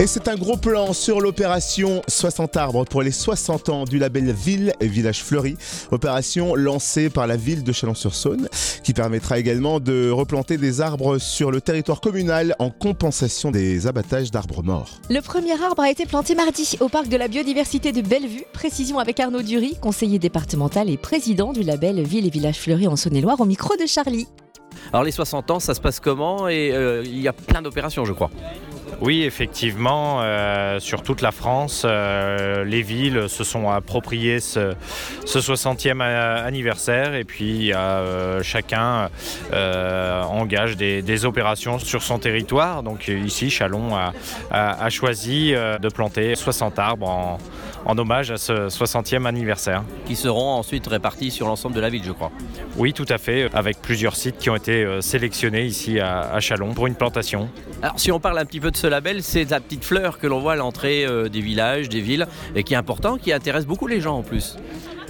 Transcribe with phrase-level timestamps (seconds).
[0.00, 4.30] Et c'est un gros plan sur l'opération 60 arbres pour les 60 ans du label
[4.30, 5.56] Ville et Village Fleuri.
[5.90, 8.48] Opération lancée par la ville de Chalon-sur-Saône
[8.84, 14.30] qui permettra également de replanter des arbres sur le territoire communal en compensation des abattages
[14.30, 15.00] d'arbres morts.
[15.10, 18.44] Le premier arbre a été planté mardi au parc de la biodiversité de Bellevue.
[18.52, 22.94] Précision avec Arnaud Dury, conseiller départemental et président du label Ville et Village Fleuri en
[22.94, 24.28] Saône-et-Loire au micro de Charlie.
[24.92, 28.04] Alors les 60 ans, ça se passe comment Et euh, il y a plein d'opérations,
[28.04, 28.30] je crois.
[29.00, 34.72] Oui, effectivement, euh, sur toute la France, euh, les villes se sont appropriées ce,
[35.24, 37.72] 60e anniversaire et puis
[38.42, 39.10] chacun
[39.52, 42.82] engage des, opérations sur son territoire.
[42.82, 43.90] Donc ici, Chalon
[44.50, 47.38] a, choisi de planter 60 arbres en,
[47.96, 49.84] hommage à ce 60e anniversaire.
[50.06, 52.30] Qui seront ensuite répartis sur l'ensemble de la ville, je crois.
[52.76, 56.74] Oui, tout à fait, avec plusieurs sites qui ont été sélectionnés ici à, à Chalon
[56.74, 57.48] pour une plantation.
[57.80, 60.26] Alors si on parle un petit peu de ce label, c'est la petite fleur que
[60.26, 63.66] l'on voit à l'entrée euh, des villages, des villes, et qui est important, qui intéresse
[63.66, 64.56] beaucoup les gens en plus.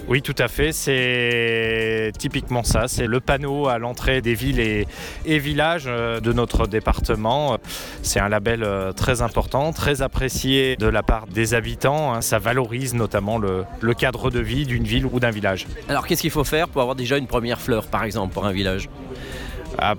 [0.09, 0.73] Oui, tout à fait.
[0.73, 2.89] C'est typiquement ça.
[2.89, 4.87] C'est le panneau à l'entrée des villes et,
[5.27, 7.59] villages euh, de notre département.
[8.03, 12.15] C'est un label euh, très important, très apprécié de la part des habitants.
[12.15, 12.23] Hein.
[12.23, 15.67] Ça valorise notamment le, cadre de vie d'une ville ou d'un village.
[15.91, 18.53] Alors, qu'est-ce qu'il faut faire pour avoir déjà une première fleur, par exemple, pour un
[18.53, 18.89] village?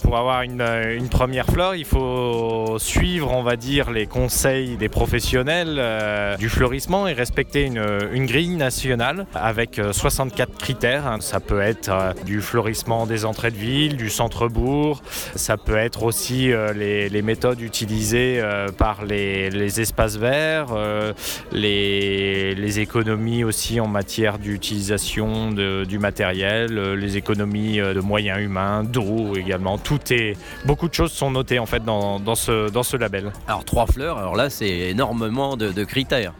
[0.02, 4.90] Pour avoir euh, une, première fleur, il faut suivre, on va dire, les conseils des
[4.90, 11.18] professionnels euh, du fleurissement et respecter une, grille nationale avec 64 euh, critères.
[11.22, 15.02] Ça peut être du fleurissement des entrées de ville, du centre-bourg,
[15.36, 18.42] ça peut être aussi les, méthodes utilisées
[18.78, 20.74] par les, espaces verts,
[21.52, 29.36] les, les, économies aussi en matière d'utilisation du matériel, les économies de moyens humains, d'eau
[29.36, 33.32] également tout est, beaucoup de choses sont notées en fait dans, ce, dans ce label.
[33.48, 36.34] Alors trois fleurs, alors là c'est énormément de, critères.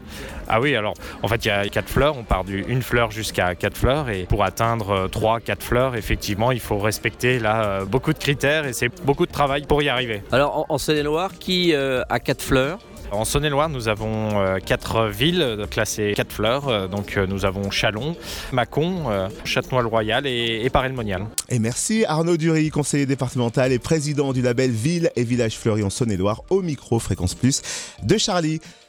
[0.48, 3.54] Ah oui, alors en fait il y a quatre fleurs, on part d'une fleur jusqu'à
[3.54, 7.84] quatre fleurs et pour atteindre euh, trois, quatre fleurs, effectivement il faut respecter là euh,
[7.84, 10.22] beaucoup de critères et c'est beaucoup de travail pour y arriver.
[10.32, 12.78] Alors en, Seine-et-Loire, qui euh, a quatre fleurs?
[13.12, 16.68] En Saône-et-Loire, nous avons euh, quatre villes classées quatre fleurs.
[16.68, 18.16] Euh, donc euh, nous avons Chalon,
[18.52, 19.04] Mâcon,
[19.44, 21.26] Châtenois-le-Royal et, et Paray-le-Monial.
[21.48, 25.90] Et merci Arnaud Dury, conseiller départemental et président du label Ville et Village Fleury en
[25.90, 27.62] Saône-et-Loire au micro Fréquence Plus
[28.02, 28.60] de Charlie.